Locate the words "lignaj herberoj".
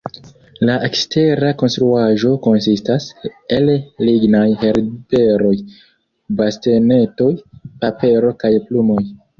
4.09-5.55